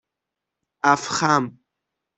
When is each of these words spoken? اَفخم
اَفخم 0.83 1.59